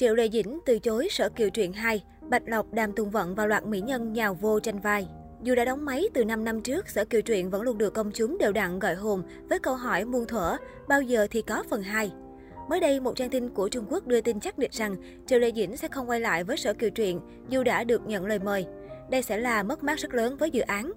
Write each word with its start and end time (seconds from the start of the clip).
Triệu 0.00 0.14
Lê 0.14 0.28
Dĩnh 0.28 0.58
từ 0.66 0.78
chối 0.78 1.08
sở 1.10 1.28
kiều 1.28 1.50
truyện 1.50 1.72
2, 1.72 2.04
Bạch 2.28 2.42
Lộc 2.46 2.72
Đàm 2.72 2.92
Tùng 2.92 3.10
Vận 3.10 3.34
và 3.34 3.46
loạt 3.46 3.66
mỹ 3.66 3.80
nhân 3.80 4.12
nhào 4.12 4.34
vô 4.34 4.60
tranh 4.60 4.80
vai. 4.80 5.08
Dù 5.42 5.54
đã 5.54 5.64
đóng 5.64 5.84
máy 5.84 6.04
từ 6.14 6.24
5 6.24 6.44
năm 6.44 6.60
trước, 6.60 6.88
sở 6.88 7.04
kiều 7.04 7.20
truyện 7.20 7.50
vẫn 7.50 7.62
luôn 7.62 7.78
được 7.78 7.94
công 7.94 8.10
chúng 8.14 8.38
đều 8.38 8.52
đặn 8.52 8.78
gọi 8.78 8.94
hồn 8.94 9.22
với 9.48 9.58
câu 9.58 9.74
hỏi 9.74 10.04
muôn 10.04 10.26
thuở, 10.26 10.56
bao 10.88 11.02
giờ 11.02 11.26
thì 11.30 11.42
có 11.42 11.64
phần 11.70 11.82
2. 11.82 12.12
Mới 12.68 12.80
đây, 12.80 13.00
một 13.00 13.16
trang 13.16 13.30
tin 13.30 13.48
của 13.48 13.68
Trung 13.68 13.86
Quốc 13.88 14.06
đưa 14.06 14.20
tin 14.20 14.40
chắc 14.40 14.58
định 14.58 14.70
rằng 14.74 14.96
Triệu 15.26 15.38
Lê 15.38 15.52
Dĩnh 15.52 15.76
sẽ 15.76 15.88
không 15.88 16.10
quay 16.10 16.20
lại 16.20 16.44
với 16.44 16.56
sở 16.56 16.74
kiều 16.74 16.90
truyện 16.90 17.20
dù 17.48 17.62
đã 17.62 17.84
được 17.84 18.06
nhận 18.06 18.26
lời 18.26 18.38
mời. 18.38 18.66
Đây 19.10 19.22
sẽ 19.22 19.36
là 19.38 19.62
mất 19.62 19.82
mát 19.82 19.98
rất 19.98 20.14
lớn 20.14 20.36
với 20.36 20.50
dự 20.50 20.60
án. 20.60 20.92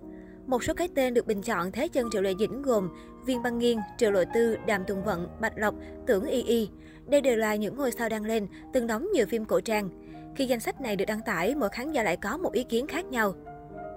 Một 0.48 0.64
số 0.64 0.74
cái 0.74 0.90
tên 0.96 1.14
được 1.14 1.28
bình 1.28 1.42
chọn 1.42 1.72
thế 1.72 1.88
chân 1.88 2.10
Triệu 2.12 2.22
Lệ 2.22 2.34
Dĩnh 2.40 2.62
gồm 2.62 2.90
Viên 3.26 3.44
Băng 3.44 3.60
Nghiên, 3.60 3.78
Triệu 3.98 4.12
Lộ 4.12 4.24
Tư, 4.34 4.58
Đàm 4.68 4.84
Tùng 4.86 5.04
Vận, 5.04 5.28
Bạch 5.42 5.58
Lộc, 5.58 5.76
Tưởng 6.08 6.26
Y 6.26 6.42
Y. 6.42 6.70
Đây 7.08 7.22
đều 7.22 7.38
là 7.38 7.56
những 7.56 7.78
ngôi 7.78 7.92
sao 7.92 8.10
đang 8.10 8.26
lên, 8.26 8.48
từng 8.74 8.88
đóng 8.88 9.08
nhiều 9.14 9.26
phim 9.26 9.46
cổ 9.46 9.62
trang. 9.62 9.90
Khi 10.36 10.46
danh 10.46 10.60
sách 10.60 10.82
này 10.82 10.96
được 10.96 11.06
đăng 11.06 11.22
tải, 11.26 11.56
mỗi 11.56 11.70
khán 11.70 11.92
giả 11.92 12.04
lại 12.04 12.18
có 12.18 12.38
một 12.38 12.54
ý 12.54 12.64
kiến 12.64 12.88
khác 12.88 13.06
nhau. 13.06 13.34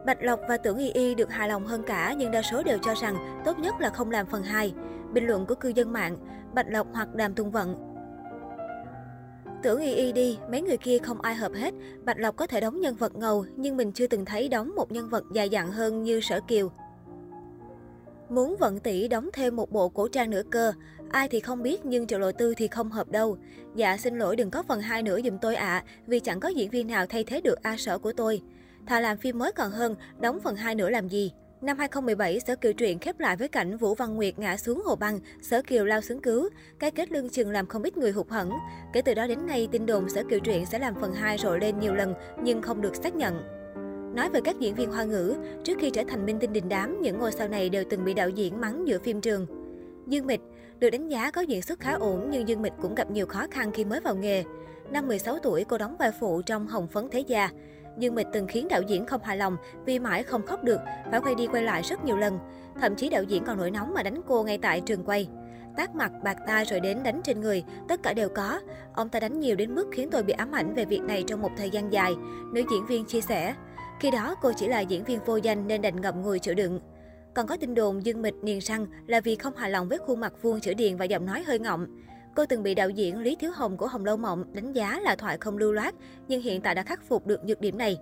Bạch 0.07 0.23
Lộc 0.23 0.41
và 0.49 0.57
Tưởng 0.57 0.79
Y 0.79 0.91
Y 0.91 1.15
được 1.15 1.31
hài 1.31 1.49
lòng 1.49 1.67
hơn 1.67 1.83
cả 1.83 2.15
nhưng 2.19 2.31
đa 2.31 2.43
số 2.43 2.63
đều 2.63 2.79
cho 2.83 2.95
rằng 2.95 3.43
tốt 3.45 3.59
nhất 3.59 3.75
là 3.81 3.91
không 3.91 4.11
làm 4.11 4.27
phần 4.27 4.43
2. 4.43 4.75
Bình 5.13 5.27
luận 5.27 5.47
của 5.47 5.55
cư 5.55 5.69
dân 5.69 5.93
mạng, 5.93 6.17
Bạch 6.55 6.67
Lộc 6.69 6.87
hoặc 6.93 7.15
Đàm 7.15 7.35
Tùng 7.35 7.51
Vận 7.51 7.87
Tưởng 9.63 9.81
y 9.81 9.95
y 9.95 10.13
đi, 10.13 10.39
mấy 10.51 10.63
người 10.63 10.77
kia 10.77 10.99
không 10.99 11.21
ai 11.21 11.35
hợp 11.35 11.53
hết. 11.55 11.75
Bạch 12.05 12.19
Lộc 12.19 12.37
có 12.37 12.47
thể 12.47 12.61
đóng 12.61 12.81
nhân 12.81 12.95
vật 12.95 13.17
ngầu, 13.17 13.45
nhưng 13.57 13.77
mình 13.77 13.93
chưa 13.93 14.07
từng 14.07 14.25
thấy 14.25 14.49
đóng 14.49 14.75
một 14.77 14.93
nhân 14.93 15.09
vật 15.09 15.25
dài 15.33 15.49
dặn 15.49 15.73
hơn 15.73 16.03
như 16.03 16.21
Sở 16.21 16.41
Kiều. 16.41 16.71
Muốn 18.29 18.57
vận 18.61 18.81
tỷ 18.81 19.09
đóng 19.09 19.29
thêm 19.33 19.57
một 19.57 19.73
bộ 19.73 19.89
cổ 19.89 20.09
trang 20.09 20.31
nữa 20.31 20.43
cơ. 20.51 20.73
Ai 21.11 21.29
thì 21.29 21.41
không 21.41 21.63
biết 21.63 21.85
nhưng 21.85 22.07
Triệu 22.07 22.19
Lộ 22.19 22.33
Tư 22.33 22.55
thì 22.57 22.69
không 22.69 22.91
hợp 22.91 23.09
đâu. 23.09 23.39
Dạ 23.75 23.97
xin 23.97 24.19
lỗi 24.19 24.37
đừng 24.37 24.51
có 24.51 24.63
phần 24.63 24.81
2 24.81 25.03
nữa 25.03 25.21
dùm 25.25 25.39
tôi 25.39 25.57
ạ, 25.57 25.67
à, 25.67 25.85
vì 26.07 26.21
chẳng 26.21 26.41
có 26.41 26.49
diễn 26.49 26.71
viên 26.71 26.87
nào 26.87 27.07
thay 27.07 27.25
thế 27.25 27.41
được 27.41 27.63
A 27.63 27.77
Sở 27.77 27.99
của 27.99 28.13
tôi. 28.13 28.43
Thà 28.87 29.01
làm 29.01 29.19
phim 29.19 29.39
mới 29.39 29.53
còn 29.53 29.71
hơn, 29.71 29.95
đóng 30.21 30.41
phần 30.45 30.57
2 30.57 30.75
nữa 30.75 30.91
làm 30.91 31.09
gì. 31.09 31.33
Năm 31.61 31.79
2017, 31.79 32.41
Sở 32.41 32.57
Kiều 32.57 32.73
truyện 32.73 32.99
khép 32.99 33.21
lại 33.21 33.37
với 33.37 33.49
cảnh 33.49 33.77
Vũ 33.77 33.95
Văn 33.95 34.15
Nguyệt 34.15 34.39
ngã 34.39 34.57
xuống 34.57 34.83
hồ 34.85 34.97
băng, 34.97 35.21
Sở 35.43 35.63
Kiều 35.63 35.85
lao 35.85 36.01
xuống 36.01 36.21
cứu. 36.21 36.49
Cái 36.79 36.91
kết 36.91 37.13
lưng 37.13 37.29
chừng 37.31 37.51
làm 37.51 37.67
không 37.67 37.83
ít 37.83 37.97
người 37.97 38.13
hụt 38.13 38.29
hẫng. 38.29 38.51
Kể 38.93 39.03
từ 39.03 39.15
đó 39.15 39.27
đến 39.27 39.47
nay, 39.47 39.69
tin 39.73 39.87
đồn 39.87 40.09
Sở 40.09 40.23
Kiều 40.31 40.39
truyện 40.39 40.67
sẽ 40.67 40.79
làm 40.79 40.95
phần 41.01 41.15
2 41.15 41.39
rộ 41.39 41.57
lên 41.57 41.79
nhiều 41.79 41.95
lần 41.95 42.15
nhưng 42.43 42.63
không 42.63 42.81
được 42.81 42.97
xác 42.97 43.15
nhận. 43.15 43.43
Nói 44.15 44.31
về 44.31 44.41
các 44.41 44.61
diễn 44.61 44.75
viên 44.75 44.91
hoa 44.91 45.05
ngữ, 45.05 45.37
trước 45.65 45.79
khi 45.81 45.91
trở 45.91 46.03
thành 46.09 46.27
minh 46.27 46.39
tinh 46.41 46.53
đình 46.53 46.69
đám, 46.69 47.03
những 47.03 47.19
ngôi 47.19 47.33
sao 47.33 47.49
này 47.49 47.69
đều 47.69 47.85
từng 47.91 48.05
bị 48.05 48.15
đạo 48.15 48.29
diễn 48.29 48.61
mắng 48.61 48.89
giữa 48.89 48.99
phim 48.99 49.21
trường. 49.21 49.47
Dương 50.09 50.27
Mịch 50.27 50.41
được 50.79 50.91
đánh 50.91 51.09
giá 51.09 51.31
có 51.31 51.41
diễn 51.41 51.63
xuất 51.63 51.81
khá 51.81 51.93
ổn 51.93 52.29
nhưng 52.31 52.49
Dương 52.49 52.63
Mịch 52.63 52.73
cũng 52.83 52.95
gặp 52.95 53.11
nhiều 53.11 53.27
khó 53.27 53.47
khăn 53.51 53.71
khi 53.75 53.85
mới 53.85 54.01
vào 54.01 54.15
nghề. 54.15 54.45
Năm 54.91 55.09
16 55.09 55.39
tuổi, 55.39 55.65
cô 55.65 55.79
đóng 55.79 55.97
vai 55.99 56.11
phụ 56.21 56.43
trong 56.43 56.67
Hồng 56.67 56.89
Phấn 56.89 57.09
Thế 57.11 57.21
Gia. 57.21 57.51
Dương 57.99 58.15
Mịch 58.15 58.27
từng 58.33 58.47
khiến 58.47 58.69
đạo 58.69 58.83
diễn 58.83 59.07
không 59.07 59.23
hài 59.25 59.37
lòng 59.37 59.57
vì 59.85 59.99
mãi 59.99 60.23
không 60.23 60.47
khóc 60.47 60.65
được, 60.65 60.81
phải 61.11 61.21
quay 61.21 61.35
đi 61.35 61.47
quay 61.47 61.63
lại 61.63 61.83
rất 61.83 62.05
nhiều 62.05 62.17
lần. 62.17 62.39
Thậm 62.81 62.97
chí 62.97 63.09
đạo 63.09 63.23
diễn 63.23 63.45
còn 63.45 63.59
nổi 63.59 63.71
nóng 63.71 63.95
mà 63.95 64.03
đánh 64.03 64.21
cô 64.27 64.43
ngay 64.43 64.59
tại 64.59 64.81
trường 64.81 65.05
quay. 65.05 65.29
Tác 65.77 65.95
mặt, 65.95 66.13
bạc 66.25 66.37
tai 66.47 66.65
rồi 66.65 66.81
đến 66.81 67.03
đánh 67.03 67.21
trên 67.25 67.41
người, 67.41 67.65
tất 67.89 68.03
cả 68.03 68.13
đều 68.13 68.29
có. 68.29 68.61
Ông 68.95 69.09
ta 69.09 69.21
đánh 69.21 69.41
nhiều 69.41 69.57
đến 69.57 69.75
mức 69.75 69.87
khiến 69.93 70.09
tôi 70.11 70.23
bị 70.23 70.33
ám 70.33 70.53
ảnh 70.53 70.75
về 70.75 70.85
việc 70.85 71.01
này 71.01 71.25
trong 71.27 71.43
một 71.43 71.51
thời 71.57 71.71
gian 71.71 71.93
dài, 71.93 72.15
nữ 72.53 72.63
diễn 72.71 72.87
viên 72.87 73.05
chia 73.05 73.21
sẻ. 73.21 73.55
Khi 74.01 74.11
đó 74.11 74.35
cô 74.43 74.53
chỉ 74.57 74.69
là 74.69 74.81
diễn 74.81 75.05
viên 75.05 75.19
vô 75.27 75.37
danh 75.37 75.67
nên 75.67 75.83
đành 75.83 76.01
ngậm 76.01 76.23
ngùi 76.23 76.39
chịu 76.39 76.55
đựng. 76.55 76.81
Còn 77.37 77.47
có 77.47 77.57
tin 77.57 77.75
đồn 77.75 78.07
Dương 78.07 78.23
Mịch 78.23 78.35
niềng 78.43 78.59
răng 78.59 78.87
là 79.07 79.21
vì 79.21 79.37
không 79.37 79.57
hài 79.57 79.71
lòng 79.71 79.89
với 79.89 79.99
khuôn 79.99 80.21
mặt 80.21 80.33
vuông 80.43 80.61
chữ 80.61 80.75
điền 80.75 80.97
và 80.97 81.05
giọng 81.05 81.27
nói 81.27 81.43
hơi 81.43 81.59
ngọng. 81.59 81.87
Cô 82.37 82.47
từng 82.47 82.63
bị 82.63 82.75
đạo 82.75 82.91
diễn 82.91 83.19
Lý 83.19 83.37
Thiếu 83.37 83.51
Hồng 83.55 83.77
của 83.77 83.87
Hồng 83.87 84.05
Lâu 84.05 84.17
Mộng 84.17 84.45
đánh 84.53 84.73
giá 84.73 85.01
là 85.01 85.17
thoại 85.17 85.39
không 85.41 85.59
lưu 85.59 85.73
loát, 85.73 85.95
nhưng 86.29 86.43
hiện 86.43 86.61
tại 86.61 86.75
đã 86.75 86.83
khắc 86.83 87.03
phục 87.09 87.27
được 87.27 87.45
nhược 87.45 87.61
điểm 87.61 87.79
này. 87.79 87.99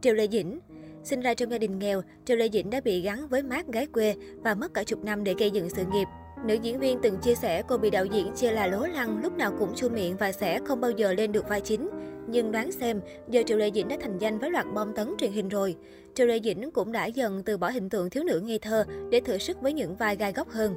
Triệu 0.00 0.14
lê 0.14 0.28
Dĩnh 0.28 0.60
Sinh 1.04 1.20
ra 1.20 1.34
trong 1.34 1.50
gia 1.50 1.58
đình 1.58 1.78
nghèo, 1.78 2.02
Triệu 2.24 2.36
lê 2.36 2.48
Dĩnh 2.48 2.70
đã 2.70 2.80
bị 2.80 3.00
gắn 3.00 3.28
với 3.28 3.42
mát 3.42 3.66
gái 3.66 3.86
quê 3.86 4.14
và 4.36 4.54
mất 4.54 4.74
cả 4.74 4.84
chục 4.84 5.04
năm 5.04 5.24
để 5.24 5.34
gây 5.38 5.50
dựng 5.50 5.70
sự 5.70 5.84
nghiệp. 5.92 6.06
Nữ 6.46 6.54
diễn 6.54 6.78
viên 6.78 6.98
từng 7.02 7.18
chia 7.18 7.34
sẻ 7.34 7.62
cô 7.68 7.76
bị 7.76 7.90
đạo 7.90 8.04
diễn 8.04 8.32
chia 8.34 8.50
là 8.50 8.66
lố 8.66 8.86
lăng, 8.86 9.22
lúc 9.22 9.36
nào 9.36 9.52
cũng 9.58 9.74
chu 9.74 9.88
miệng 9.88 10.16
và 10.16 10.32
sẽ 10.32 10.60
không 10.66 10.80
bao 10.80 10.90
giờ 10.90 11.12
lên 11.12 11.32
được 11.32 11.48
vai 11.48 11.60
chính. 11.60 11.88
Nhưng 12.28 12.52
đoán 12.52 12.72
xem, 12.72 13.00
giờ 13.28 13.42
Triệu 13.46 13.58
Lệ 13.58 13.70
Dĩnh 13.74 13.88
đã 13.88 13.96
thành 14.00 14.18
danh 14.18 14.38
với 14.38 14.50
loạt 14.50 14.66
bom 14.74 14.94
tấn 14.94 15.14
truyền 15.18 15.32
hình 15.32 15.48
rồi. 15.48 15.76
Triệu 16.14 16.26
Lệ 16.26 16.40
Dĩnh 16.44 16.70
cũng 16.70 16.92
đã 16.92 17.06
dần 17.06 17.42
từ 17.42 17.56
bỏ 17.56 17.70
hình 17.70 17.88
tượng 17.88 18.10
thiếu 18.10 18.24
nữ 18.24 18.40
ngây 18.40 18.58
thơ 18.58 18.84
để 19.10 19.20
thử 19.20 19.38
sức 19.38 19.62
với 19.62 19.72
những 19.72 19.96
vai 19.96 20.16
gai 20.16 20.32
góc 20.32 20.50
hơn. 20.50 20.74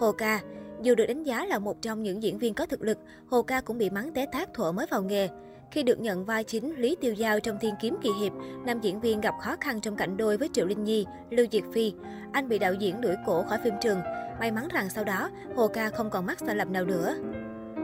Hồ 0.00 0.12
Ca 0.12 0.40
dù 0.82 0.94
được 0.94 1.06
đánh 1.06 1.22
giá 1.22 1.46
là 1.46 1.58
một 1.58 1.82
trong 1.82 2.02
những 2.02 2.22
diễn 2.22 2.38
viên 2.38 2.54
có 2.54 2.66
thực 2.66 2.82
lực, 2.82 2.98
Hồ 3.26 3.42
Ca 3.42 3.60
cũng 3.60 3.78
bị 3.78 3.90
mắng 3.90 4.12
té 4.12 4.26
tát 4.32 4.54
thuở 4.54 4.72
mới 4.72 4.86
vào 4.90 5.02
nghề. 5.02 5.28
Khi 5.70 5.82
được 5.82 6.00
nhận 6.00 6.24
vai 6.24 6.44
chính 6.44 6.74
Lý 6.76 6.96
Tiêu 7.00 7.14
Giao 7.14 7.40
trong 7.40 7.58
Thiên 7.60 7.74
Kiếm 7.80 7.96
Kỳ 8.02 8.10
Hiệp, 8.20 8.32
nam 8.66 8.80
diễn 8.80 9.00
viên 9.00 9.20
gặp 9.20 9.34
khó 9.40 9.56
khăn 9.60 9.80
trong 9.80 9.96
cảnh 9.96 10.16
đôi 10.16 10.36
với 10.36 10.48
Triệu 10.52 10.66
Linh 10.66 10.84
Nhi, 10.84 11.06
Lưu 11.30 11.46
Diệt 11.52 11.62
Phi. 11.72 11.92
Anh 12.32 12.48
bị 12.48 12.58
đạo 12.58 12.74
diễn 12.74 13.00
đuổi 13.00 13.14
cổ 13.26 13.42
khỏi 13.42 13.58
phim 13.64 13.74
trường. 13.82 13.98
May 14.40 14.50
mắn 14.50 14.68
rằng 14.74 14.90
sau 14.90 15.04
đó, 15.04 15.30
Hồ 15.56 15.68
Ca 15.68 15.90
không 15.90 16.10
còn 16.10 16.26
mắc 16.26 16.38
sai 16.38 16.56
lầm 16.56 16.72
nào 16.72 16.84
nữa. 16.84 17.14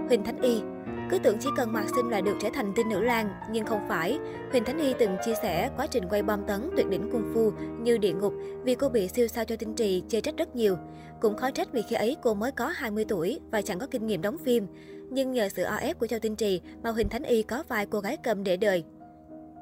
Huỳnh 0.09 0.25
Thánh 0.25 0.43
Y 0.43 0.61
cứ 1.11 1.19
tưởng 1.19 1.37
chỉ 1.41 1.49
cần 1.57 1.73
mặc 1.73 1.85
xinh 1.97 2.09
là 2.09 2.21
được 2.21 2.37
trở 2.41 2.49
thành 2.55 2.73
tinh 2.77 2.89
nữ 2.89 3.01
lang, 3.01 3.31
nhưng 3.51 3.67
không 3.67 3.81
phải. 3.89 4.19
Huỳnh 4.53 4.65
Thánh 4.65 4.79
Y 4.79 4.95
từng 4.99 5.17
chia 5.25 5.35
sẻ 5.43 5.71
quá 5.77 5.87
trình 5.87 6.05
quay 6.11 6.23
bom 6.23 6.47
tấn 6.47 6.71
tuyệt 6.77 6.89
đỉnh 6.89 7.11
cung 7.13 7.31
phu 7.35 7.53
như 7.83 7.99
địa 7.99 8.13
ngục 8.13 8.35
vì 8.65 8.75
cô 8.75 8.89
bị 8.89 9.09
siêu 9.09 9.29
sao 9.29 9.45
cho 9.45 9.57
tinh 9.57 9.75
trì 9.75 10.03
chê 10.09 10.21
trách 10.21 10.37
rất 10.37 10.57
nhiều. 10.57 10.77
Cũng 11.21 11.37
khó 11.37 11.51
trách 11.51 11.73
vì 11.73 11.83
khi 11.83 11.97
ấy 11.97 12.17
cô 12.23 12.35
mới 12.35 12.53
có 12.53 12.67
20 12.67 13.05
tuổi 13.09 13.41
và 13.51 13.63
chẳng 13.63 13.79
có 13.79 13.87
kinh 13.87 14.07
nghiệm 14.07 14.23
đóng 14.23 14.39
phim. 14.39 14.67
Nhưng 15.11 15.33
nhờ 15.33 15.49
sự 15.49 15.63
o 15.63 15.77
ép 15.77 15.99
của 15.99 16.07
Châu 16.07 16.21
Tinh 16.21 16.37
Trì 16.37 16.61
mà 16.83 16.91
Huỳnh 16.91 17.09
Thánh 17.09 17.23
Y 17.23 17.43
có 17.43 17.63
vai 17.69 17.87
cô 17.87 18.01
gái 18.01 18.17
cầm 18.17 18.45
để 18.45 18.57
đời. 18.57 18.85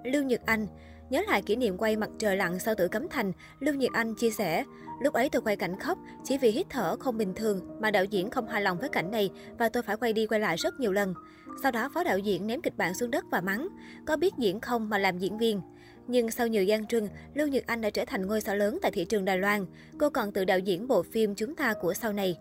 Lưu 0.05 0.23
Nhật 0.23 0.41
Anh 0.45 0.67
Nhớ 1.11 1.23
lại 1.27 1.43
kỷ 1.43 1.57
niệm 1.57 1.77
quay 1.77 1.97
mặt 1.97 2.11
trời 2.19 2.37
lặn 2.37 2.59
sau 2.59 2.75
tử 2.75 2.89
cấm 2.89 3.09
thành, 3.09 3.33
Lưu 3.61 3.75
Nhiệt 3.75 3.93
Anh 3.93 4.15
chia 4.15 4.31
sẻ, 4.31 4.65
lúc 5.03 5.15
ấy 5.15 5.29
tôi 5.29 5.43
quay 5.43 5.57
cảnh 5.57 5.79
khóc, 5.81 5.99
chỉ 6.25 6.39
vì 6.39 6.51
hít 6.51 6.67
thở 6.71 6.97
không 6.97 7.19
bình 7.19 7.35
thường 7.35 7.61
mà 7.81 7.91
đạo 7.91 8.05
diễn 8.05 8.31
không 8.31 8.49
hài 8.49 8.63
lòng 8.63 8.79
với 8.79 8.89
cảnh 8.89 9.11
này 9.11 9.31
và 9.59 9.69
tôi 9.69 9.83
phải 9.83 9.97
quay 9.97 10.13
đi 10.13 10.27
quay 10.27 10.41
lại 10.41 10.57
rất 10.57 10.81
nhiều 10.81 10.93
lần. 10.93 11.15
Sau 11.63 11.73
đó 11.73 11.89
phó 11.95 12.05
đạo 12.05 12.19
diễn 12.19 12.47
ném 12.47 12.61
kịch 12.61 12.77
bản 12.77 12.95
xuống 12.95 13.11
đất 13.11 13.25
và 13.31 13.41
mắng, 13.41 13.69
có 14.07 14.17
biết 14.17 14.35
diễn 14.39 14.61
không 14.61 14.89
mà 14.89 14.99
làm 14.99 15.19
diễn 15.19 15.39
viên. 15.39 15.61
Nhưng 16.07 16.31
sau 16.31 16.47
nhiều 16.47 16.65
gian 16.65 16.87
trưng, 16.87 17.09
Lưu 17.35 17.49
Nhật 17.49 17.67
Anh 17.67 17.81
đã 17.81 17.91
trở 17.91 18.05
thành 18.05 18.27
ngôi 18.27 18.41
sao 18.41 18.57
lớn 18.57 18.79
tại 18.83 18.91
thị 18.91 19.05
trường 19.05 19.25
Đài 19.25 19.39
Loan. 19.39 19.67
Cô 19.99 20.11
còn 20.11 20.33
tự 20.33 20.45
đạo 20.45 20.59
diễn 20.59 20.89
bộ 20.89 21.03
phim 21.03 21.35
Chúng 21.35 21.57
ta 21.57 21.75
của 21.81 21.95
sau 21.95 22.13
này. 22.13 22.37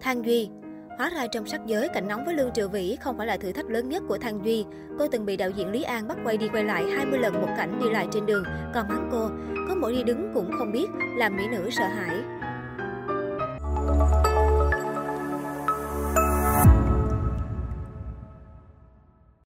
Thang 0.00 0.26
Duy 0.26 0.48
Hóa 1.00 1.10
ra 1.10 1.26
trong 1.26 1.46
sắc 1.46 1.60
giới, 1.66 1.88
cảnh 1.88 2.08
nóng 2.08 2.24
với 2.24 2.34
Lương 2.34 2.52
Triệu 2.52 2.68
Vĩ 2.68 2.96
không 3.00 3.18
phải 3.18 3.26
là 3.26 3.36
thử 3.36 3.52
thách 3.52 3.66
lớn 3.66 3.88
nhất 3.88 4.02
của 4.08 4.18
Thang 4.18 4.44
Duy. 4.44 4.64
Cô 4.98 5.08
từng 5.08 5.26
bị 5.26 5.36
đạo 5.36 5.50
diễn 5.50 5.70
Lý 5.70 5.82
An 5.82 6.08
bắt 6.08 6.18
quay 6.24 6.36
đi 6.36 6.48
quay 6.48 6.64
lại 6.64 6.84
20 6.96 7.18
lần 7.18 7.34
một 7.40 7.48
cảnh 7.56 7.80
đi 7.82 7.90
lại 7.90 8.06
trên 8.12 8.26
đường, 8.26 8.44
còn 8.74 8.88
mắng 8.88 9.08
cô. 9.12 9.28
Có 9.68 9.74
mỗi 9.74 9.92
đi 9.92 10.02
đứng 10.02 10.30
cũng 10.34 10.50
không 10.58 10.72
biết, 10.72 10.86
làm 11.16 11.36
mỹ 11.36 11.42
nữ 11.50 11.70
sợ 11.70 11.84
hãi. 11.84 12.16